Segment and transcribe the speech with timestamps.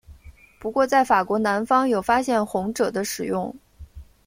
[0.57, 3.55] 不过在法国南方有发现红赭的使用。